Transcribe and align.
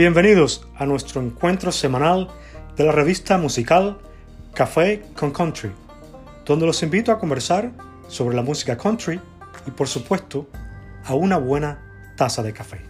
Bienvenidos 0.00 0.66
a 0.76 0.86
nuestro 0.86 1.20
encuentro 1.20 1.70
semanal 1.70 2.28
de 2.74 2.84
la 2.84 2.90
revista 2.90 3.36
musical 3.36 3.98
Café 4.54 5.02
con 5.14 5.30
Country, 5.30 5.72
donde 6.46 6.64
los 6.64 6.82
invito 6.82 7.12
a 7.12 7.18
conversar 7.18 7.70
sobre 8.08 8.34
la 8.34 8.40
música 8.40 8.78
country 8.78 9.20
y 9.66 9.70
por 9.72 9.88
supuesto 9.88 10.48
a 11.04 11.12
una 11.12 11.36
buena 11.36 12.14
taza 12.16 12.42
de 12.42 12.54
café. 12.54 12.80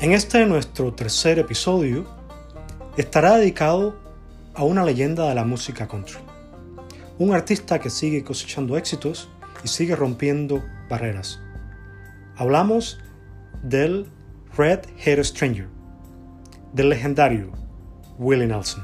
En 0.00 0.12
este 0.12 0.46
nuestro 0.46 0.94
tercer 0.94 1.38
episodio 1.38 2.06
estará 2.96 3.36
dedicado 3.36 3.94
a 4.54 4.64
una 4.64 4.86
leyenda 4.86 5.28
de 5.28 5.34
la 5.34 5.44
música 5.44 5.86
country, 5.86 6.16
un 7.18 7.34
artista 7.34 7.78
que 7.78 7.90
sigue 7.90 8.24
cosechando 8.24 8.78
éxitos 8.78 9.28
y 9.62 9.68
sigue 9.68 9.94
rompiendo 9.94 10.64
barreras. 10.88 11.42
Hablamos 12.40 13.00
del 13.64 14.06
Red 14.56 14.82
Hair 15.04 15.24
Stranger, 15.24 15.66
del 16.72 16.90
legendario 16.90 17.50
Willie 18.16 18.46
Nelson. 18.46 18.80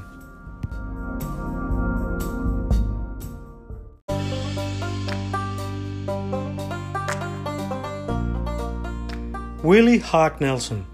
Willie 9.63 10.03
Hawk 10.11 10.41
Nelson 10.41 10.85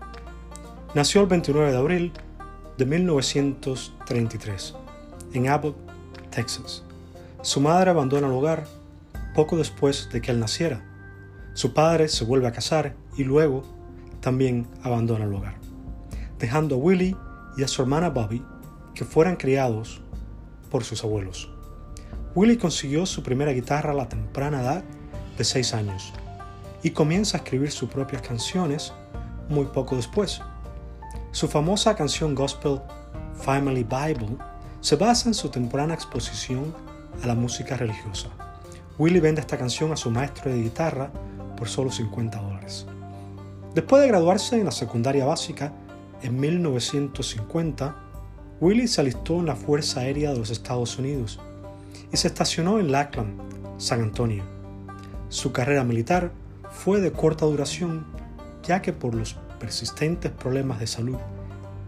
nació 0.93 1.21
el 1.21 1.27
29 1.29 1.71
de 1.71 1.77
abril 1.79 2.13
de 2.77 2.85
1933 2.85 4.75
en 5.33 5.49
Abbott, 5.49 5.75
Texas. 6.29 6.83
Su 7.41 7.59
madre 7.59 7.89
abandona 7.89 8.27
el 8.27 8.33
hogar 8.33 8.67
poco 9.33 9.57
después 9.57 10.09
de 10.13 10.21
que 10.21 10.29
él 10.29 10.39
naciera. 10.39 10.90
Su 11.53 11.73
padre 11.73 12.07
se 12.07 12.23
vuelve 12.23 12.47
a 12.47 12.51
casar 12.51 12.95
y 13.17 13.23
luego 13.23 13.63
también 14.21 14.67
abandona 14.83 15.25
el 15.25 15.33
hogar, 15.33 15.55
dejando 16.39 16.75
a 16.75 16.77
Willie 16.77 17.15
y 17.57 17.63
a 17.63 17.67
su 17.67 17.81
hermana 17.81 18.09
Bobby 18.09 18.43
que 18.93 19.03
fueran 19.03 19.35
criados 19.35 20.01
por 20.69 20.83
sus 20.83 21.03
abuelos. 21.03 21.51
Willie 22.35 22.57
consiguió 22.57 23.05
su 23.05 23.21
primera 23.21 23.51
guitarra 23.51 23.91
a 23.91 23.95
la 23.95 24.07
temprana 24.07 24.61
edad 24.61 24.83
de 25.37 25.43
6 25.43 25.73
años 25.73 26.13
y 26.83 26.91
comienza 26.91 27.37
a 27.37 27.41
escribir 27.41 27.71
sus 27.71 27.89
propias 27.89 28.21
canciones 28.21 28.93
muy 29.49 29.65
poco 29.65 29.97
después. 29.97 30.41
Su 31.31 31.49
famosa 31.49 31.95
canción 31.95 32.33
gospel 32.33 32.79
Family 33.33 33.83
Bible 33.83 34.37
se 34.79 34.95
basa 34.95 35.27
en 35.27 35.33
su 35.33 35.49
temprana 35.49 35.93
exposición 35.93 36.73
a 37.21 37.27
la 37.27 37.35
música 37.35 37.75
religiosa. 37.75 38.29
Willie 38.97 39.19
vende 39.19 39.41
esta 39.41 39.57
canción 39.57 39.91
a 39.91 39.97
su 39.97 40.09
maestro 40.11 40.51
de 40.51 40.61
guitarra 40.61 41.11
por 41.61 41.69
solo 41.69 41.91
50 41.91 42.41
dólares. 42.41 42.87
Después 43.75 44.01
de 44.01 44.07
graduarse 44.07 44.57
en 44.57 44.65
la 44.65 44.71
secundaria 44.71 45.25
básica 45.25 45.71
en 46.23 46.39
1950, 46.39 47.95
Willie 48.59 48.87
se 48.87 49.01
alistó 49.01 49.35
en 49.35 49.45
la 49.45 49.55
Fuerza 49.55 49.99
Aérea 49.99 50.33
de 50.33 50.39
los 50.39 50.49
Estados 50.49 50.97
Unidos 50.97 51.39
y 52.11 52.17
se 52.17 52.29
estacionó 52.29 52.79
en 52.79 52.91
Lackland, 52.91 53.39
San 53.77 54.01
Antonio. 54.01 54.43
Su 55.29 55.51
carrera 55.51 55.83
militar 55.83 56.31
fue 56.71 56.99
de 56.99 57.11
corta 57.11 57.45
duración 57.45 58.07
ya 58.63 58.81
que 58.81 58.91
por 58.91 59.13
los 59.13 59.35
persistentes 59.59 60.31
problemas 60.31 60.79
de 60.79 60.87
salud 60.87 61.17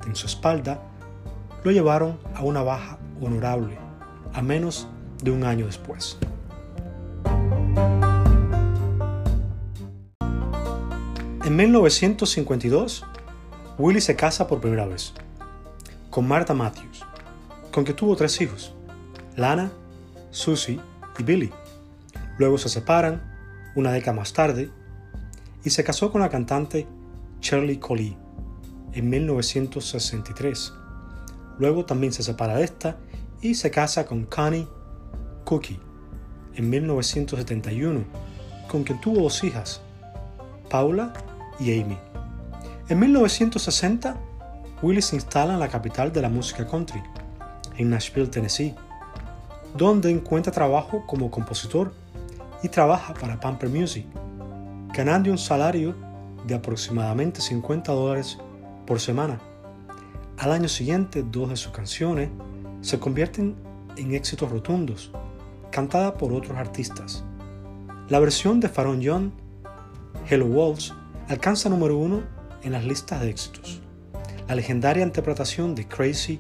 en 0.05 0.15
su 0.15 0.27
espalda 0.27 0.83
lo 1.63 1.71
llevaron 1.71 2.19
a 2.35 2.43
una 2.43 2.61
baja 2.61 2.99
honorable 3.19 3.75
a 4.33 4.43
menos 4.43 4.87
de 5.23 5.31
un 5.31 5.43
año 5.43 5.65
después. 5.65 6.19
En 11.45 11.57
1952, 11.57 13.03
Willie 13.77 13.99
se 13.99 14.15
casa 14.15 14.47
por 14.47 14.61
primera 14.61 14.85
vez 14.85 15.13
con 16.09 16.25
Martha 16.25 16.53
Matthews, 16.53 17.03
con 17.69 17.83
quien 17.83 17.97
tuvo 17.97 18.15
tres 18.15 18.39
hijos, 18.39 18.73
Lana, 19.35 19.69
Susie 20.31 20.79
y 21.19 21.23
Billy. 21.23 21.51
Luego 22.37 22.57
se 22.57 22.69
separan 22.69 23.21
una 23.75 23.91
década 23.91 24.15
más 24.15 24.31
tarde 24.31 24.71
y 25.65 25.71
se 25.71 25.83
casó 25.83 26.13
con 26.13 26.21
la 26.21 26.29
cantante 26.29 26.87
Shirley 27.41 27.75
Collie 27.75 28.15
en 28.93 29.09
1963. 29.09 30.71
Luego 31.59 31.83
también 31.83 32.13
se 32.13 32.23
separa 32.23 32.55
de 32.55 32.63
esta 32.63 32.95
y 33.41 33.55
se 33.55 33.69
casa 33.69 34.05
con 34.05 34.23
Connie 34.27 34.69
Cookie 35.43 35.81
en 36.55 36.69
1971, 36.69 38.05
con 38.69 38.85
quien 38.85 39.01
tuvo 39.01 39.23
dos 39.23 39.43
hijas, 39.43 39.81
Paula 40.69 41.11
y 41.59 41.79
Amy. 41.79 41.97
En 42.89 42.99
1960, 42.99 44.15
Willie 44.81 45.01
se 45.01 45.15
instala 45.15 45.53
en 45.53 45.59
la 45.59 45.69
capital 45.69 46.11
de 46.11 46.21
la 46.21 46.29
música 46.29 46.67
country, 46.67 47.01
en 47.77 47.89
Nashville, 47.89 48.27
Tennessee, 48.27 48.75
donde 49.75 50.11
encuentra 50.11 50.51
trabajo 50.51 51.03
como 51.07 51.31
compositor 51.31 51.93
y 52.61 52.69
trabaja 52.69 53.13
para 53.13 53.39
Pamper 53.39 53.69
Music, 53.69 54.05
ganando 54.93 55.31
un 55.31 55.37
salario 55.37 55.95
de 56.45 56.55
aproximadamente 56.55 57.41
50 57.41 57.91
dólares 57.91 58.37
por 58.85 58.99
semana. 58.99 59.39
Al 60.37 60.51
año 60.51 60.67
siguiente, 60.67 61.23
dos 61.23 61.49
de 61.49 61.55
sus 61.55 61.71
canciones 61.71 62.29
se 62.81 62.99
convierten 62.99 63.55
en 63.95 64.13
éxitos 64.13 64.51
rotundos, 64.51 65.11
cantada 65.71 66.15
por 66.17 66.33
otros 66.33 66.57
artistas. 66.57 67.23
La 68.09 68.19
versión 68.19 68.59
de 68.59 68.67
Faron 68.67 68.99
Young, 68.99 69.31
Hello 70.29 70.47
Wolves, 70.47 70.93
alcanza 71.33 71.69
número 71.69 71.97
uno 71.97 72.23
en 72.63 72.71
las 72.71 72.85
listas 72.85 73.21
de 73.21 73.29
éxitos. 73.29 73.81
La 74.47 74.55
legendaria 74.55 75.03
interpretación 75.03 75.75
de 75.75 75.87
Crazy 75.87 76.39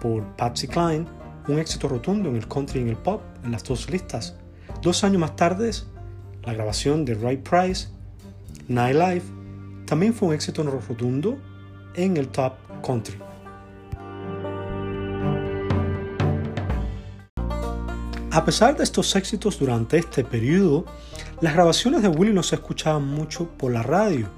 por 0.00 0.24
Patsy 0.36 0.68
Cline, 0.68 1.06
un 1.48 1.58
éxito 1.58 1.88
rotundo 1.88 2.28
en 2.28 2.36
el 2.36 2.46
country 2.46 2.80
y 2.80 2.82
en 2.82 2.88
el 2.90 2.96
pop 2.96 3.22
en 3.44 3.52
las 3.52 3.64
dos 3.64 3.90
listas. 3.90 4.36
Dos 4.82 5.04
años 5.04 5.20
más 5.20 5.36
tarde, 5.36 5.70
la 6.44 6.52
grabación 6.54 7.04
de 7.04 7.14
Ray 7.14 7.38
Price, 7.38 7.88
Nightlife, 8.68 9.26
también 9.86 10.12
fue 10.12 10.28
un 10.28 10.34
éxito 10.34 10.62
rotundo 10.62 11.38
en 11.94 12.16
el 12.16 12.28
top 12.28 12.54
country. 12.84 13.18
A 18.38 18.44
pesar 18.44 18.76
de 18.76 18.84
estos 18.84 19.16
éxitos 19.16 19.58
durante 19.58 19.98
este 19.98 20.22
periodo, 20.22 20.84
las 21.40 21.54
grabaciones 21.54 22.02
de 22.02 22.08
Willie 22.08 22.32
no 22.32 22.44
se 22.44 22.54
escuchaban 22.54 23.04
mucho 23.04 23.48
por 23.58 23.72
la 23.72 23.82
radio. 23.82 24.28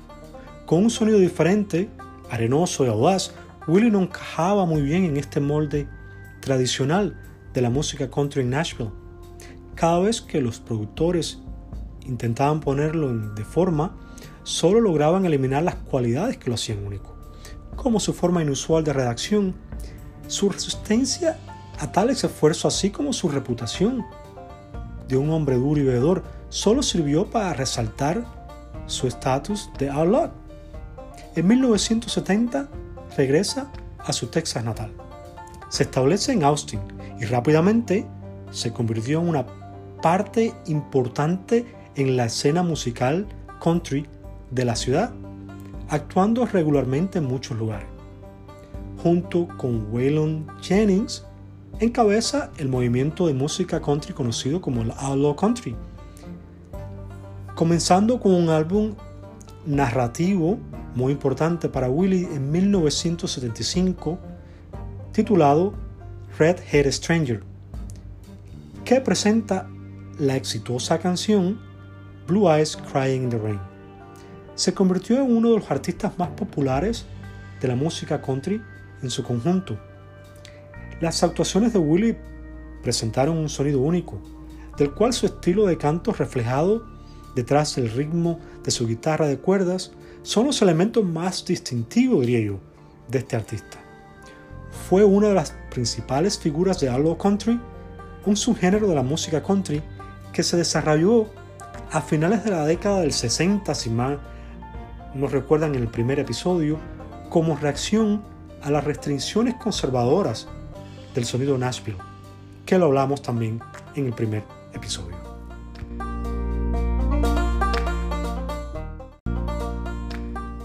Con 0.65 0.85
un 0.85 0.89
sonido 0.89 1.19
diferente, 1.19 1.91
arenoso 2.31 2.87
y 2.87 2.89
audaz, 2.89 3.35
Willie 3.69 3.91
no 3.91 4.01
encajaba 4.01 4.65
muy 4.65 4.81
bien 4.81 5.05
en 5.05 5.19
este 5.19 5.39
molde 5.39 5.87
tradicional 6.41 7.21
de 7.53 7.61
la 7.61 7.69
música 7.69 8.11
country 8.11 8.41
en 8.41 8.49
Nashville. 8.49 8.91
Cada 9.75 9.99
vez 9.99 10.23
que 10.23 10.41
los 10.41 10.61
productores 10.61 11.41
intentaban 12.07 12.61
ponerlo 12.61 13.15
de 13.15 13.45
forma, 13.45 13.99
solo 14.45 14.81
lograban 14.81 15.27
eliminar 15.27 15.63
las 15.63 15.75
cualidades 15.75 16.39
que 16.39 16.49
lo 16.49 16.55
hacían 16.55 16.87
único, 16.87 17.15
como 17.77 18.01
su 18.01 18.15
forma 18.15 18.41
inusual 18.41 18.83
de 18.83 18.95
redacción, 18.95 19.55
su 20.27 20.49
resistencia 20.49 21.37
a 21.81 21.91
tales 21.91 22.23
esfuerzos 22.23 22.75
así 22.75 22.91
como 22.91 23.15
su 23.15 23.29
reputación 23.31 24.05
de 25.09 25.17
un 25.17 25.31
hombre 25.31 25.57
duro 25.57 25.81
y 25.81 25.85
bebedor 25.85 26.23
solo 26.51 26.83
sirvió 26.83 27.31
para 27.31 27.55
resaltar 27.55 28.25
su 28.87 29.07
estatus 29.07 29.71
de 29.79 29.89
outlaw. 29.89 30.31
En 31.35 31.47
1970 31.47 32.69
regresa 33.17 33.73
a 33.99 34.13
su 34.13 34.27
Texas 34.27 34.63
natal. 34.63 34.93
Se 35.71 35.85
establece 35.85 36.33
en 36.33 36.45
Austin 36.45 36.81
y 37.19 37.25
rápidamente 37.25 38.07
se 38.51 38.73
convirtió 38.73 39.21
en 39.21 39.29
una 39.29 39.47
parte 40.03 40.53
importante 40.67 41.65
en 41.95 42.17
la 42.17 42.27
escena 42.27 42.63
musical 42.63 43.27
country 43.63 44.07
de 44.51 44.65
la 44.67 44.77
ciudad, 44.77 45.13
actuando 45.89 46.45
regularmente 46.45 47.19
en 47.19 47.25
muchos 47.25 47.57
lugares. 47.57 47.89
Junto 49.03 49.49
con 49.57 49.89
Waylon 49.93 50.47
Jennings, 50.61 51.25
encabeza 51.81 52.51
el 52.59 52.69
movimiento 52.69 53.27
de 53.27 53.33
música 53.33 53.81
country 53.81 54.13
conocido 54.13 54.61
como 54.61 54.83
el 54.83 54.93
Outlaw 54.99 55.35
Country, 55.35 55.75
comenzando 57.55 58.21
con 58.21 58.35
un 58.35 58.51
álbum 58.51 58.95
narrativo 59.65 60.59
muy 60.95 61.13
importante 61.13 61.71
para 61.71 61.89
Willie 61.89 62.29
en 62.35 62.51
1975 62.51 64.19
titulado 65.13 65.73
Red 66.39 66.59
Hair 66.71 66.93
Stranger, 66.93 67.43
que 68.85 69.01
presenta 69.01 69.67
la 70.19 70.37
exitosa 70.37 70.99
canción 70.99 71.59
Blue 72.27 72.51
Eyes 72.51 72.77
Crying 72.77 73.23
in 73.23 73.31
the 73.31 73.39
Rain. 73.39 73.61
Se 74.55 74.75
convirtió 74.75 75.17
en 75.17 75.35
uno 75.35 75.51
de 75.51 75.57
los 75.57 75.71
artistas 75.71 76.13
más 76.19 76.29
populares 76.29 77.07
de 77.59 77.69
la 77.69 77.75
música 77.75 78.21
country 78.21 78.61
en 79.03 79.09
su 79.09 79.23
conjunto 79.23 79.90
las 81.01 81.23
actuaciones 81.23 81.73
de 81.73 81.79
Willie 81.79 82.17
presentaron 82.83 83.39
un 83.39 83.49
sonido 83.49 83.81
único, 83.81 84.21
del 84.77 84.93
cual 84.93 85.13
su 85.13 85.27
estilo 85.27 85.67
de 85.67 85.79
canto 85.79 86.13
reflejado 86.13 86.87
detrás 87.35 87.77
del 87.77 87.91
ritmo 87.91 88.39
de 88.63 88.71
su 88.71 88.87
guitarra 88.87 89.27
de 89.27 89.39
cuerdas 89.39 89.93
son 90.23 90.47
los 90.47 90.61
elementos 90.61 91.05
más 91.05 91.45
distintivos, 91.45 92.27
de 92.27 93.19
este 93.19 93.37
artista. 93.37 93.79
Fue 94.89 95.03
una 95.05 95.29
de 95.29 95.35
las 95.35 95.55
principales 95.71 96.39
figuras 96.39 96.79
de 96.81 96.89
Outlaw 96.89 97.17
Country, 97.17 97.59
un 98.27 98.37
subgénero 98.37 98.87
de 98.87 98.95
la 98.95 99.03
música 99.03 99.43
country 99.43 99.83
que 100.33 100.43
se 100.43 100.57
desarrolló 100.57 101.27
a 101.91 102.01
finales 102.03 102.45
de 102.45 102.51
la 102.51 102.65
década 102.67 103.01
del 103.01 103.13
60, 103.13 103.75
si 103.75 103.91
mal 103.91 104.21
nos 105.15 105.33
recuerdan 105.33 105.75
en 105.75 105.83
el 105.83 105.89
primer 105.89 106.21
episodio, 106.21 106.79
como 107.31 107.57
reacción 107.57 108.23
a 108.63 108.71
las 108.71 108.85
restricciones 108.85 109.55
conservadoras 109.55 110.47
del 111.15 111.25
sonido 111.25 111.57
Nashville, 111.59 111.99
que 112.67 112.79
lo 112.79 112.87
hablamos 112.87 113.23
también 113.23 113.61
en 113.95 114.07
el 114.07 114.13
primer 114.13 114.45
episodio. 114.73 115.17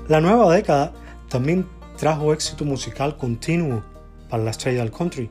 La 0.07 0.21
nueva 0.21 0.53
década 0.53 0.93
también 1.29 1.67
trajo 1.97 2.31
éxito 2.31 2.63
musical 2.63 3.17
continuo 3.17 3.83
para 4.29 4.43
la 4.43 4.51
estrella 4.51 4.81
del 4.81 4.91
country. 4.91 5.29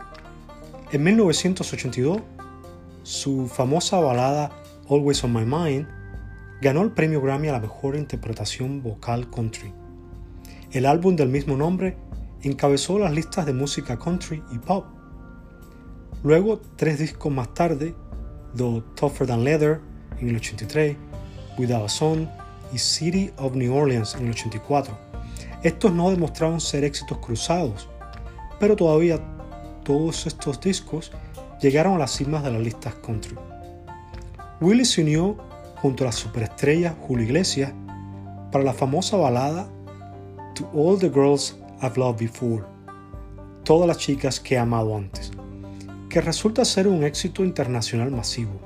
En 0.90 1.02
1982, 1.04 2.20
su 3.04 3.46
famosa 3.46 4.00
balada 4.00 4.50
Always 4.88 5.22
on 5.22 5.32
My 5.32 5.44
Mind 5.44 5.86
ganó 6.60 6.82
el 6.82 6.90
premio 6.90 7.20
Grammy 7.20 7.48
a 7.48 7.52
la 7.52 7.60
mejor 7.60 7.96
interpretación 7.96 8.82
vocal 8.82 9.30
country. 9.30 9.72
El 10.72 10.86
álbum 10.86 11.14
del 11.14 11.28
mismo 11.28 11.56
nombre 11.56 11.96
encabezó 12.42 12.98
las 12.98 13.12
listas 13.12 13.46
de 13.46 13.52
música 13.52 13.98
country 13.98 14.42
y 14.52 14.58
pop. 14.58 14.86
Luego, 16.24 16.58
tres 16.76 16.98
discos 16.98 17.30
más 17.30 17.52
tarde, 17.52 17.94
The 18.56 18.82
Tougher 18.94 19.26
Than 19.26 19.44
Leather 19.44 19.82
en 20.18 20.30
el 20.30 20.36
83, 20.36 20.96
Without 21.58 21.84
a 21.84 21.88
Song 21.90 22.26
y 22.72 22.78
City 22.78 23.30
of 23.36 23.54
New 23.54 23.76
Orleans 23.76 24.14
en 24.14 24.24
el 24.24 24.30
84. 24.30 24.96
Estos 25.62 25.92
no 25.92 26.08
demostraron 26.08 26.62
ser 26.62 26.82
éxitos 26.82 27.18
cruzados, 27.18 27.90
pero 28.58 28.74
todavía 28.74 29.20
todos 29.84 30.26
estos 30.26 30.58
discos 30.62 31.12
llegaron 31.60 31.96
a 31.96 31.98
las 31.98 32.12
cimas 32.12 32.42
de 32.42 32.52
las 32.52 32.62
listas 32.62 32.94
country. 32.94 33.36
Willie 34.62 34.86
se 34.86 35.02
unió 35.02 35.36
junto 35.76 36.04
a 36.04 36.06
la 36.06 36.12
superestrella 36.12 36.96
Julio 37.06 37.26
Iglesias 37.26 37.74
para 38.50 38.64
la 38.64 38.72
famosa 38.72 39.18
balada 39.18 39.68
To 40.54 40.70
All 40.72 40.98
the 40.98 41.10
Girls 41.10 41.58
I've 41.82 41.98
Loved 41.98 42.18
Before, 42.18 42.64
todas 43.62 43.86
las 43.86 43.98
chicas 43.98 44.40
que 44.40 44.54
he 44.54 44.58
amado 44.58 44.96
antes, 44.96 45.30
que 46.14 46.20
resulta 46.20 46.64
ser 46.64 46.86
un 46.86 47.02
éxito 47.02 47.44
internacional 47.44 48.12
masivo. 48.12 48.60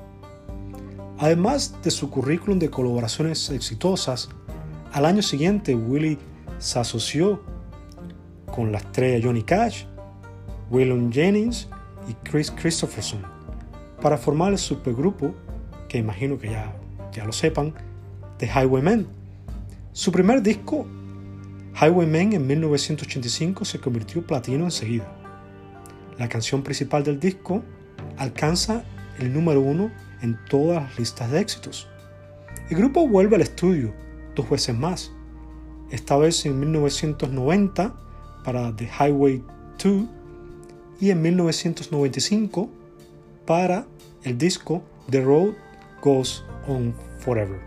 Además 1.17 1.73
de 1.81 1.89
su 1.89 2.11
currículum 2.11 2.59
de 2.59 2.69
colaboraciones 2.69 3.49
exitosas, 3.49 4.29
al 4.91 5.03
año 5.03 5.23
siguiente 5.23 5.73
Willie 5.73 6.19
se 6.59 6.77
asoció 6.77 7.41
con 8.45 8.71
la 8.71 8.77
estrella 8.77 9.25
Johnny 9.25 9.41
Cash, 9.41 9.85
William 10.69 11.11
Jennings 11.11 11.67
y 12.07 12.13
Chris 12.29 12.51
Christopherson 12.51 13.23
para 13.99 14.19
formar 14.19 14.51
el 14.51 14.59
supergrupo, 14.59 15.33
que 15.87 15.97
imagino 15.97 16.37
que 16.37 16.51
ya, 16.51 16.75
ya 17.11 17.25
lo 17.25 17.31
sepan, 17.31 17.73
de 18.37 18.45
Highwaymen. 18.45 19.07
Su 19.91 20.11
primer 20.11 20.43
disco, 20.43 20.85
Highwaymen 21.81 22.33
en 22.33 22.45
1985, 22.45 23.65
se 23.65 23.79
convirtió 23.79 24.21
platino 24.21 24.65
enseguida. 24.65 25.18
La 26.19 26.27
canción 26.27 26.63
principal 26.63 27.05
del 27.05 27.17
disco 27.17 27.63
alcanza 28.17 28.83
el 29.19 29.33
número 29.33 29.61
uno 29.61 29.89
en 30.21 30.37
todas 30.49 30.83
las 30.83 30.99
listas 30.99 31.31
de 31.31 31.39
éxitos. 31.39 31.87
El 32.69 32.75
grupo 32.75 33.07
vuelve 33.07 33.37
al 33.37 33.41
estudio 33.41 33.93
dos 34.35 34.49
veces 34.49 34.77
más, 34.77 35.13
esta 35.91 36.17
vez 36.17 36.45
en 36.45 36.59
1990 36.59 37.95
para 38.43 38.75
The 38.75 38.89
Highway 38.99 39.41
2 39.81 40.07
y 40.99 41.11
en 41.11 41.21
1995 41.21 42.69
para 43.45 43.87
el 44.23 44.37
disco 44.37 44.83
The 45.09 45.21
Road 45.21 45.53
Goes 46.01 46.43
On 46.67 46.93
Forever. 47.19 47.61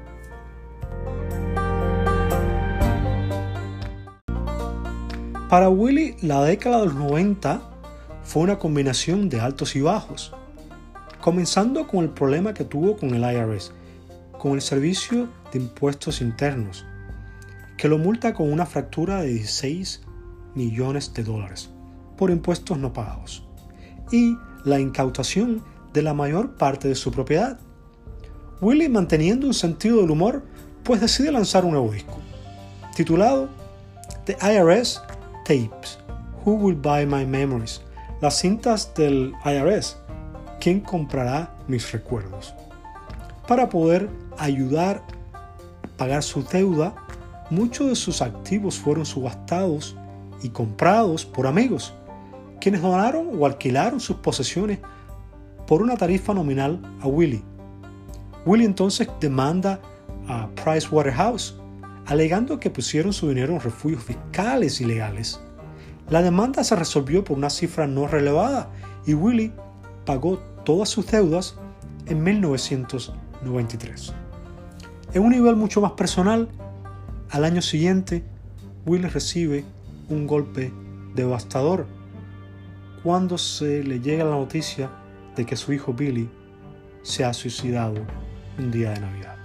Para 5.49 5.71
Willie, 5.71 6.17
la 6.21 6.45
década 6.45 6.81
de 6.81 6.87
los 6.87 6.95
90 6.97 7.72
fue 8.25 8.43
una 8.43 8.59
combinación 8.59 9.29
de 9.29 9.41
altos 9.41 9.77
y 9.77 9.81
bajos 9.81 10.35
comenzando 11.21 11.87
con 11.87 12.05
el 12.05 12.11
problema 12.11 12.53
que 12.53 12.65
tuvo 12.65 12.97
con 12.97 13.15
el 13.15 13.23
IRS, 13.23 13.73
con 14.39 14.53
el 14.53 14.61
Servicio 14.61 15.29
de 15.53 15.61
Impuestos 15.61 16.21
Internos, 16.21 16.85
que 17.77 17.89
lo 17.89 17.99
multa 17.99 18.35
con 18.35 18.53
una 18.53 18.67
fractura 18.67 19.23
de 19.23 19.29
16 19.29 20.03
millones 20.55 21.15
de 21.15 21.23
dólares 21.23 21.71
por 22.17 22.31
impuestos 22.31 22.79
no 22.79 22.93
pagados 22.93 23.45
y 24.11 24.37
la 24.65 24.79
incautación 24.79 25.63
de 25.93 26.03
la 26.03 26.15
mayor 26.15 26.55
parte 26.55 26.89
de 26.89 26.95
su 26.95 27.11
propiedad. 27.11 27.59
Willie, 28.61 28.89
manteniendo 28.89 29.47
un 29.47 29.55
sentido 29.55 30.01
del 30.01 30.11
humor, 30.11 30.45
pues 30.85 31.01
decide 31.01 31.33
lanzar 31.33 31.65
un 31.65 31.73
nuevo 31.73 31.93
disco, 31.93 32.19
titulado 32.95 33.49
The 34.25 34.37
IRS 34.41 35.03
Tapes, 35.45 35.99
Who 36.45 36.53
Will 36.55 36.77
Buy 36.77 37.07
My 37.07 37.27
Memories, 37.27 37.81
las 38.23 38.39
cintas 38.39 38.95
del 38.95 39.35
IRS, 39.45 39.97
¿quién 40.61 40.79
comprará 40.79 41.57
mis 41.67 41.91
recuerdos? 41.91 42.55
Para 43.49 43.69
poder 43.69 44.09
ayudar 44.39 45.03
a 45.35 45.97
pagar 45.97 46.23
su 46.23 46.45
deuda, 46.45 46.95
muchos 47.51 47.89
de 47.89 47.97
sus 47.97 48.23
activos 48.23 48.77
fueron 48.77 49.05
subastados 49.05 49.97
y 50.41 50.51
comprados 50.51 51.27
por 51.27 51.49
amigos, 51.49 51.95
quienes 52.61 52.81
donaron 52.81 53.31
o 53.37 53.45
alquilaron 53.45 53.99
sus 53.99 54.19
posesiones 54.19 54.79
por 55.67 55.83
una 55.83 55.97
tarifa 55.97 56.33
nominal 56.33 56.81
a 57.01 57.09
Willie. 57.09 57.43
Willie 58.47 58.67
entonces 58.67 59.09
demanda 59.21 59.81
a 60.29 60.49
Pricewaterhouse, 60.63 61.57
alegando 62.07 62.61
que 62.61 62.71
pusieron 62.71 63.13
su 63.13 63.29
dinero 63.29 63.55
en 63.55 63.61
refugios 63.61 64.05
fiscales 64.05 64.81
ilegales. 64.81 65.41
La 66.13 66.21
demanda 66.21 66.63
se 66.63 66.77
resolvió 66.77 67.25
por 67.25 67.39
una 67.39 67.49
cifra 67.49 67.87
no 67.87 68.07
relevada 68.07 68.69
y 69.07 69.15
Willie 69.15 69.51
pagó 70.05 70.37
todas 70.63 70.91
sus 70.91 71.07
deudas 71.07 71.57
en 72.05 72.23
1993. 72.23 74.13
En 75.15 75.23
un 75.23 75.31
nivel 75.31 75.57
mucho 75.57 75.81
más 75.81 75.93
personal, 75.93 76.51
al 77.31 77.45
año 77.47 77.63
siguiente, 77.63 78.23
Will 78.85 79.11
recibe 79.11 79.65
un 80.11 80.27
golpe 80.27 80.71
devastador 81.15 81.87
cuando 83.03 83.39
se 83.39 83.83
le 83.83 84.01
llega 84.01 84.25
la 84.25 84.33
noticia 84.33 84.91
de 85.35 85.47
que 85.47 85.57
su 85.57 85.73
hijo 85.73 85.95
Billy 85.95 86.29
se 87.01 87.25
ha 87.25 87.33
suicidado 87.33 88.03
un 88.59 88.71
día 88.71 88.91
de 88.91 89.01
Navidad. 89.01 89.42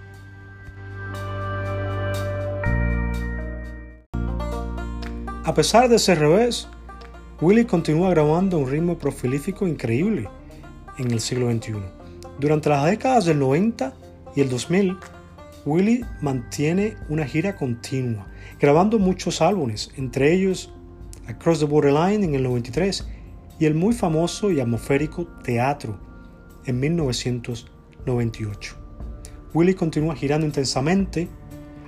A 5.48 5.54
pesar 5.54 5.88
de 5.88 5.96
ese 5.96 6.14
revés, 6.14 6.68
Willie 7.40 7.66
continúa 7.66 8.10
grabando 8.10 8.58
un 8.60 8.70
ritmo 8.70 8.98
profilífico 8.98 9.66
increíble 9.66 10.28
en 10.98 11.10
el 11.10 11.22
siglo 11.22 11.50
XXI. 11.50 11.76
Durante 12.38 12.68
las 12.68 12.84
décadas 12.84 13.24
del 13.24 13.40
90 13.40 13.94
y 14.36 14.42
el 14.42 14.50
2000, 14.50 14.98
Willie 15.66 16.04
mantiene 16.20 16.98
una 17.08 17.26
gira 17.26 17.56
continua, 17.56 18.28
grabando 18.60 19.00
muchos 19.00 19.42
álbumes, 19.42 19.90
entre 19.96 20.34
ellos 20.34 20.74
Across 21.30 21.60
the 21.62 21.66
Borderline 21.66 22.26
en 22.26 22.36
el 22.36 22.44
93 22.44 23.08
y 23.58 23.68
el 23.68 23.74
muy 23.74 23.94
famoso 23.94 24.52
y 24.52 24.60
atmosférico 24.60 25.28
Teatro 25.46 25.98
en 26.66 26.78
1998. 26.78 28.76
Willie 29.54 29.76
continúa 29.76 30.14
girando 30.14 30.46
intensamente, 30.46 31.30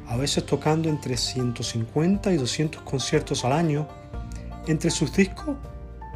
a 0.09 0.17
veces 0.17 0.43
tocando 0.45 0.89
entre 0.89 1.15
150 1.15 2.33
y 2.33 2.37
200 2.37 2.81
conciertos 2.81 3.45
al 3.45 3.53
año. 3.53 3.87
Entre 4.67 4.89
sus 4.89 5.13
discos 5.15 5.55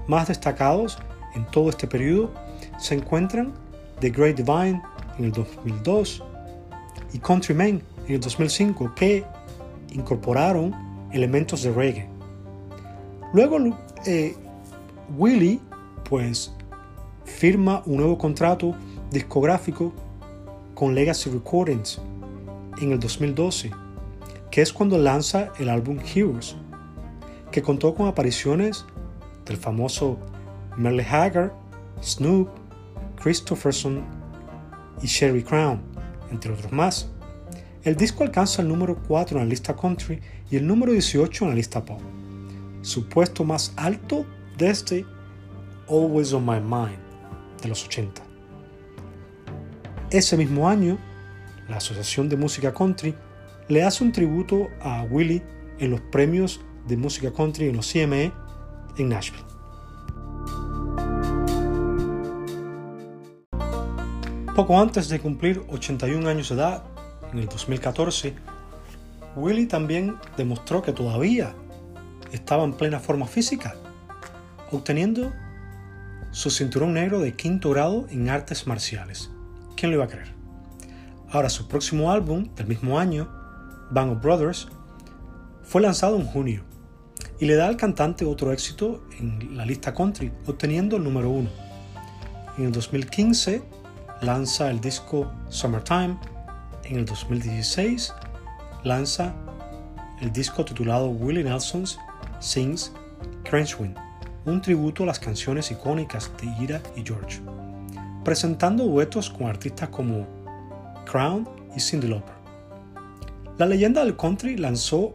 más 0.08 0.28
destacados 0.28 0.98
en 1.36 1.46
todo 1.46 1.70
este 1.70 1.88
periodo 1.88 2.32
se 2.80 2.96
encuentran 2.96 3.54
The 4.00 4.10
Great 4.10 4.36
Divine 4.36 4.82
en 5.18 5.26
el 5.26 5.32
2002 5.32 6.24
y 7.14 7.20
Countrymen 7.20 7.84
en 8.08 8.16
el 8.16 8.20
2005 8.20 8.94
que 8.96 9.24
incorporaron 9.92 10.76
elementos 11.12 11.62
de 11.62 11.72
reggae. 11.72 12.10
Luego 13.32 13.60
eh, 14.08 14.36
Willie 15.18 15.60
pues 16.10 16.52
firma 17.26 17.84
un 17.86 17.98
nuevo 17.98 18.18
contrato 18.18 18.76
discográfico 19.12 19.94
con 20.74 20.96
Legacy 20.96 21.30
Recordings 21.30 22.02
en 22.82 22.92
el 22.92 23.00
2012, 23.00 23.72
que 24.54 24.62
es 24.62 24.72
cuando 24.72 25.00
lanza 25.00 25.52
el 25.58 25.68
álbum 25.68 25.98
Heroes, 25.98 26.56
que 27.52 27.64
contó 27.64 27.96
con 27.96 28.06
apariciones 28.06 28.86
del 29.46 29.58
famoso 29.58 30.20
Merle 30.78 31.04
Haggard, 31.04 31.52
Snoop, 32.04 32.50
Christopherson 33.20 34.04
y 35.02 35.08
Sherry 35.08 35.42
Crown, 35.42 35.82
entre 36.30 36.54
otros 36.54 36.72
más. 36.72 37.10
El 37.82 37.96
disco 37.96 38.24
alcanza 38.24 38.62
el 38.62 38.68
número 38.68 38.96
4 39.08 39.40
en 39.40 39.44
la 39.44 39.50
lista 39.50 39.76
country 39.76 40.22
y 40.52 40.58
el 40.58 40.68
número 40.68 40.92
18 40.92 41.46
en 41.46 41.50
la 41.50 41.56
lista 41.56 41.84
pop, 41.84 42.00
su 42.84 43.10
puesto 43.10 43.44
más 43.44 43.74
alto 43.76 44.24
desde 44.56 45.04
Always 45.90 46.32
on 46.32 46.46
My 46.46 46.60
Mind 46.60 47.00
de 47.60 47.70
los 47.70 47.84
80. 47.88 48.22
Ese 50.12 50.38
mismo 50.38 50.70
año, 50.70 51.00
la 51.68 51.78
Asociación 51.78 52.30
de 52.30 52.38
Música 52.38 52.72
Country 52.72 53.16
le 53.68 53.84
hace 53.84 54.04
un 54.04 54.12
tributo 54.12 54.70
a 54.82 55.04
Willie 55.04 55.44
en 55.80 55.92
los 55.92 56.02
premios 56.02 56.62
de 56.88 56.98
música 56.98 57.32
country 57.32 57.68
en 57.68 57.76
los 57.76 57.92
CME 57.92 58.32
en 58.98 59.10
Nashville. 59.10 59.44
Poco 64.56 64.80
antes 64.80 65.10
de 65.10 65.20
cumplir 65.20 65.64
81 65.70 66.30
años 66.30 66.50
de 66.50 66.56
edad, 66.56 66.84
en 67.32 67.40
el 67.40 67.48
2014, 67.48 68.36
Willie 69.36 69.66
también 69.66 70.16
demostró 70.38 70.84
que 70.84 70.94
todavía 70.94 71.56
estaba 72.32 72.64
en 72.64 72.74
plena 72.74 73.00
forma 73.00 73.26
física, 73.26 73.76
obteniendo 74.72 75.34
su 76.30 76.52
cinturón 76.52 76.94
negro 76.94 77.20
de 77.20 77.36
quinto 77.36 77.72
grado 77.72 78.06
en 78.10 78.30
artes 78.30 78.68
marciales. 78.68 79.32
¿Quién 79.76 79.92
lo 79.92 79.98
iba 79.98 80.06
a 80.06 80.10
creer? 80.10 80.34
Ahora 81.32 81.50
su 81.50 81.68
próximo 81.68 82.12
álbum 82.12 82.54
del 82.54 82.68
mismo 82.68 83.00
año, 83.00 83.43
Bang 83.92 84.12
of 84.12 84.22
Brothers, 84.22 84.68
fue 85.64 85.82
lanzado 85.82 86.18
en 86.18 86.26
junio 86.26 86.64
y 87.40 87.46
le 87.46 87.56
da 87.56 87.68
al 87.68 87.78
cantante 87.78 88.26
otro 88.26 88.52
éxito 88.52 89.04
en 89.20 89.58
la 89.58 89.66
lista 89.66 89.94
country, 89.94 90.32
obteniendo 90.46 90.98
el 90.98 91.04
número 91.04 91.30
uno. 91.30 91.50
En 92.58 92.66
el 92.66 92.72
2015 92.72 93.62
lanza 94.22 94.70
el 94.70 94.80
disco 94.80 95.32
Summertime. 95.50 96.18
En 96.84 96.98
el 96.98 97.06
2016 97.06 98.14
lanza 98.84 99.34
el 100.22 100.32
disco 100.32 100.64
titulado 100.64 101.10
Willie 101.10 101.44
Nelson's 101.44 101.98
Sings 102.40 102.94
Crunchwind, 103.44 103.98
un 104.46 104.62
tributo 104.62 105.04
a 105.04 105.08
las 105.08 105.20
canciones 105.20 105.72
icónicas 105.72 106.32
de 106.38 106.64
Ira 106.64 106.82
y 106.96 107.04
George, 107.04 107.42
presentando 108.24 108.86
duetos 108.86 109.30
con 109.30 109.48
artistas 109.48 109.90
como 109.90 110.28
Crown 111.06 111.48
y 111.76 111.80
Cyndi 111.80 112.08
Lauper. 112.08 112.43
La 113.60 113.68
leyenda 113.68 114.04
del 114.04 114.18
country 114.18 114.58
lanzó 114.58 115.14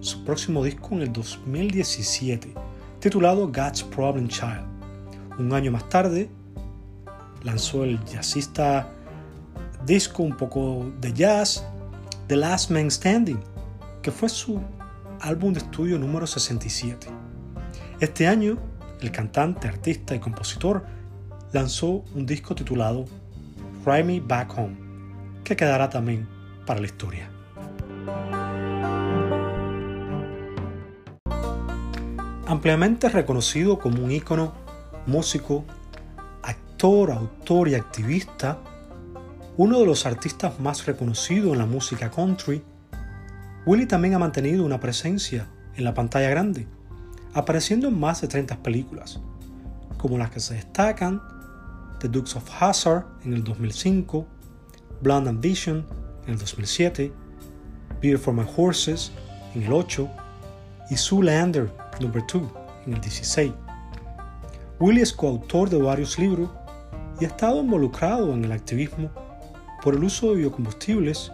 su 0.00 0.22
próximo 0.22 0.62
disco 0.62 0.90
en 0.92 1.00
el 1.00 1.10
2017, 1.10 2.52
titulado 3.00 3.46
God's 3.46 3.82
Problem 3.82 4.28
Child. 4.28 4.60
Un 5.38 5.54
año 5.54 5.72
más 5.72 5.88
tarde, 5.88 6.28
lanzó 7.42 7.84
el 7.84 7.98
jazzista 8.04 8.86
disco 9.86 10.22
un 10.22 10.36
poco 10.36 10.92
de 11.00 11.14
jazz, 11.14 11.64
The 12.26 12.36
Last 12.36 12.70
Man 12.70 12.90
Standing, 12.90 13.40
que 14.02 14.10
fue 14.10 14.28
su 14.28 14.60
álbum 15.22 15.54
de 15.54 15.60
estudio 15.60 15.98
número 15.98 16.26
67. 16.26 17.06
Este 18.00 18.26
año, 18.26 18.58
el 19.00 19.10
cantante, 19.10 19.66
artista 19.66 20.14
y 20.14 20.18
compositor 20.18 20.84
lanzó 21.54 22.04
un 22.14 22.26
disco 22.26 22.54
titulado 22.54 23.06
Ride 23.86 24.04
Me 24.04 24.20
Back 24.20 24.58
Home, 24.58 24.76
que 25.42 25.56
quedará 25.56 25.88
también 25.88 26.28
para 26.66 26.80
la 26.80 26.86
historia. 26.86 27.30
Ampliamente 32.48 33.10
reconocido 33.10 33.78
como 33.78 34.02
un 34.02 34.10
ícono 34.10 34.54
músico 35.04 35.66
actor, 36.42 37.10
autor 37.10 37.68
y 37.68 37.74
activista, 37.74 38.56
uno 39.58 39.80
de 39.80 39.84
los 39.84 40.06
artistas 40.06 40.58
más 40.58 40.86
reconocidos 40.86 41.52
en 41.52 41.58
la 41.58 41.66
música 41.66 42.10
country, 42.10 42.64
Willie 43.66 43.84
también 43.84 44.14
ha 44.14 44.18
mantenido 44.18 44.64
una 44.64 44.80
presencia 44.80 45.46
en 45.76 45.84
la 45.84 45.92
pantalla 45.92 46.30
grande, 46.30 46.66
apareciendo 47.34 47.86
en 47.86 48.00
más 48.00 48.22
de 48.22 48.28
30 48.28 48.62
películas, 48.62 49.20
como 49.98 50.16
las 50.16 50.30
que 50.30 50.40
se 50.40 50.54
destacan 50.54 51.20
The 52.00 52.08
Dukes 52.08 52.34
of 52.34 52.50
Hazzard 52.58 53.04
en 53.26 53.34
el 53.34 53.44
2005, 53.44 54.26
Blonde 55.02 55.28
Ambition 55.28 55.84
en 56.24 56.32
el 56.32 56.38
2007, 56.38 57.12
Beer 58.00 58.16
for 58.16 58.32
My 58.32 58.46
Horses 58.56 59.12
en 59.54 59.64
el 59.64 59.72
8 59.74 60.08
y 60.88 60.96
Zoolander 60.96 61.77
No. 62.00 62.08
2 62.08 62.42
en 62.86 62.92
el 62.94 63.00
16. 63.00 63.52
Willie 64.80 65.02
es 65.02 65.12
coautor 65.12 65.68
de 65.68 65.82
varios 65.82 66.18
libros 66.18 66.50
y 67.20 67.24
ha 67.24 67.28
estado 67.28 67.60
involucrado 67.60 68.32
en 68.32 68.44
el 68.44 68.52
activismo 68.52 69.10
por 69.82 69.94
el 69.94 70.04
uso 70.04 70.30
de 70.30 70.36
biocombustibles 70.36 71.32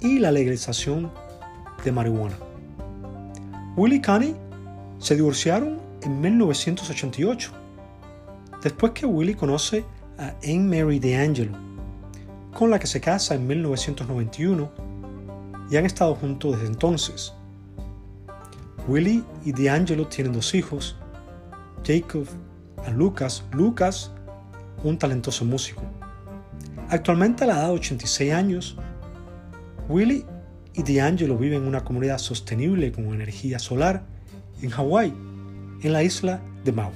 y 0.00 0.18
la 0.18 0.32
legalización 0.32 1.12
de 1.84 1.92
marihuana. 1.92 2.36
Willie 3.76 3.98
y 3.98 4.02
Connie 4.02 4.36
se 4.98 5.16
divorciaron 5.16 5.78
en 6.02 6.20
1988, 6.20 7.52
después 8.62 8.92
que 8.92 9.04
Willie 9.04 9.36
conoce 9.36 9.84
a 10.18 10.34
Anne 10.42 10.82
Mary 10.82 10.98
DeAngelo, 10.98 11.58
con 12.54 12.70
la 12.70 12.78
que 12.78 12.86
se 12.86 13.00
casa 13.00 13.34
en 13.34 13.46
1991 13.46 14.70
y 15.70 15.76
han 15.76 15.86
estado 15.86 16.14
juntos 16.14 16.52
desde 16.52 16.68
entonces. 16.68 17.34
Willie 18.86 19.22
y 19.44 19.52
DeAngelo 19.52 20.06
tienen 20.08 20.34
dos 20.34 20.54
hijos, 20.54 20.96
Jacob 21.86 22.26
y 22.86 22.90
Lucas. 22.90 23.44
Lucas 23.52 24.10
un 24.82 24.98
talentoso 24.98 25.44
músico. 25.44 25.82
Actualmente 26.90 27.44
a 27.44 27.46
la 27.46 27.54
edad 27.54 27.68
de 27.68 27.74
86 27.74 28.32
años, 28.32 28.76
Willie 29.88 30.26
y 30.74 30.82
D'Angelo 30.82 31.36
viven 31.38 31.62
en 31.62 31.68
una 31.68 31.84
comunidad 31.84 32.18
sostenible 32.18 32.92
con 32.92 33.12
energía 33.14 33.58
solar 33.58 34.04
en 34.60 34.70
Hawái, 34.70 35.14
en 35.82 35.92
la 35.92 36.02
isla 36.02 36.40
de 36.64 36.72
Maui. 36.72 36.92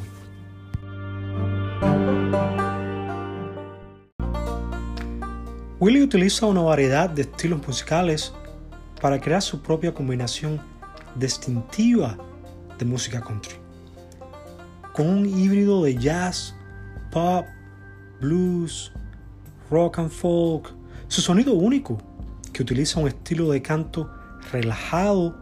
Willie 5.81 6.03
utiliza 6.03 6.47
una 6.47 6.61
variedad 6.61 7.09
de 7.09 7.23
estilos 7.23 7.67
musicales 7.67 8.35
para 9.01 9.21
crear 9.21 9.41
su 9.41 9.63
propia 9.63 9.95
combinación 9.95 10.61
distintiva 11.15 12.17
de 12.79 12.85
música 12.85 13.21
country, 13.21 13.57
con 14.93 15.09
un 15.09 15.27
híbrido 15.27 15.85
de 15.85 15.97
jazz, 15.97 16.55
pop, 17.11 17.47
blues, 18.21 18.93
rock 19.71 19.99
and 19.99 20.11
folk, 20.11 20.73
su 21.09 21.21
sonido 21.21 21.55
único, 21.55 21.99
que 22.53 22.63
utiliza 22.63 23.01
un 23.01 23.09
estilo 23.09 23.51
de 23.51 23.63
canto 23.63 24.11
relajado 24.53 25.37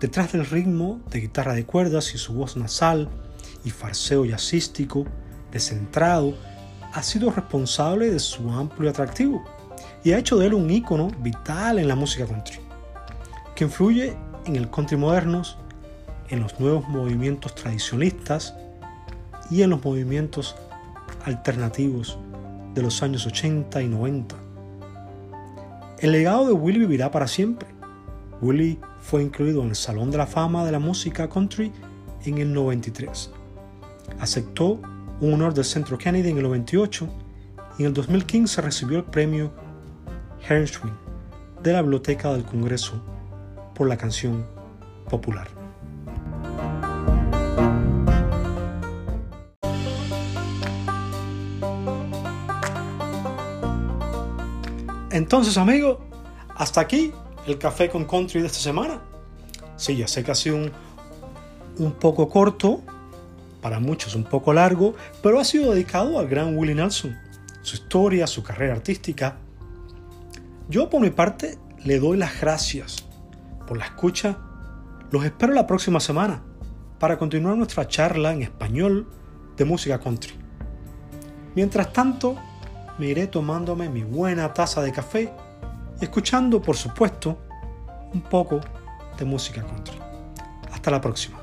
detrás 0.00 0.32
del 0.32 0.46
ritmo 0.46 1.00
de 1.10 1.20
guitarra 1.20 1.54
de 1.54 1.64
cuerdas 1.64 2.14
y 2.14 2.18
su 2.18 2.32
voz 2.32 2.56
nasal 2.56 3.08
y 3.64 3.70
farseo 3.70 4.24
jazzístico, 4.24 5.04
descentrado, 5.52 6.34
ha 6.92 7.02
sido 7.02 7.30
responsable 7.30 8.10
de 8.10 8.18
su 8.18 8.50
amplio 8.50 8.90
atractivo 8.90 9.44
y 10.02 10.12
ha 10.12 10.18
hecho 10.18 10.36
de 10.38 10.46
él 10.46 10.54
un 10.54 10.70
ícono 10.70 11.08
vital 11.20 11.78
en 11.78 11.88
la 11.88 11.94
música 11.94 12.26
country, 12.26 12.60
que 13.54 13.64
influye 13.64 14.16
en 14.50 14.56
el 14.56 14.70
country 14.70 14.96
modernos, 14.96 15.56
en 16.28 16.40
los 16.40 16.58
nuevos 16.58 16.88
movimientos 16.88 17.54
tradicionalistas 17.54 18.54
y 19.50 19.62
en 19.62 19.70
los 19.70 19.84
movimientos 19.84 20.56
alternativos 21.24 22.18
de 22.74 22.82
los 22.82 23.02
años 23.02 23.26
80 23.26 23.82
y 23.82 23.88
90. 23.88 24.36
El 26.00 26.12
legado 26.12 26.46
de 26.46 26.52
Willie 26.52 26.80
vivirá 26.80 27.10
para 27.10 27.28
siempre. 27.28 27.68
Willie 28.40 28.78
fue 29.00 29.22
incluido 29.22 29.62
en 29.62 29.68
el 29.68 29.76
Salón 29.76 30.10
de 30.10 30.18
la 30.18 30.26
Fama 30.26 30.64
de 30.64 30.72
la 30.72 30.78
Música 30.78 31.28
Country 31.28 31.72
en 32.24 32.38
el 32.38 32.52
93. 32.52 33.30
Aceptó 34.18 34.80
un 35.20 35.34
honor 35.34 35.54
del 35.54 35.64
Centro 35.64 35.98
Kennedy 35.98 36.30
en 36.30 36.38
el 36.38 36.44
98 36.44 37.08
y 37.78 37.82
en 37.82 37.88
el 37.88 37.94
2015 37.94 38.62
recibió 38.62 38.98
el 38.98 39.04
premio 39.04 39.52
Hershwin 40.48 40.92
de 41.62 41.72
la 41.72 41.82
Biblioteca 41.82 42.32
del 42.32 42.44
Congreso 42.44 43.19
por 43.80 43.88
la 43.88 43.96
canción 43.96 44.46
popular. 45.08 45.48
Entonces, 55.10 55.56
amigos, 55.56 55.96
hasta 56.54 56.82
aquí 56.82 57.14
el 57.46 57.56
café 57.56 57.88
con 57.88 58.04
country 58.04 58.42
de 58.42 58.48
esta 58.48 58.58
semana. 58.58 59.00
Sí, 59.76 59.96
ya 59.96 60.06
sé 60.06 60.22
que 60.24 60.30
ha 60.30 60.34
sido 60.34 60.56
un, 60.56 60.70
un 61.78 61.92
poco 61.92 62.28
corto, 62.28 62.82
para 63.62 63.80
muchos 63.80 64.14
un 64.14 64.24
poco 64.24 64.52
largo, 64.52 64.94
pero 65.22 65.40
ha 65.40 65.44
sido 65.44 65.72
dedicado 65.72 66.18
al 66.18 66.28
gran 66.28 66.54
Willie 66.54 66.74
Nelson, 66.74 67.16
su 67.62 67.76
historia, 67.76 68.26
su 68.26 68.42
carrera 68.42 68.74
artística. 68.74 69.38
Yo 70.68 70.90
por 70.90 71.00
mi 71.00 71.08
parte 71.08 71.56
le 71.82 71.98
doy 71.98 72.18
las 72.18 72.38
gracias 72.38 73.09
por 73.70 73.78
la 73.78 73.84
escucha. 73.84 74.36
Los 75.12 75.24
espero 75.24 75.52
la 75.52 75.64
próxima 75.64 76.00
semana 76.00 76.42
para 76.98 77.16
continuar 77.16 77.56
nuestra 77.56 77.86
charla 77.86 78.32
en 78.32 78.42
español 78.42 79.08
de 79.56 79.64
música 79.64 80.00
country. 80.00 80.34
Mientras 81.54 81.92
tanto, 81.92 82.34
me 82.98 83.06
iré 83.06 83.28
tomándome 83.28 83.88
mi 83.88 84.02
buena 84.02 84.52
taza 84.52 84.82
de 84.82 84.90
café 84.90 85.32
y 86.00 86.04
escuchando, 86.04 86.60
por 86.60 86.76
supuesto, 86.76 87.38
un 88.12 88.22
poco 88.22 88.60
de 89.16 89.24
música 89.24 89.62
country. 89.62 89.96
Hasta 90.72 90.90
la 90.90 91.00
próxima. 91.00 91.39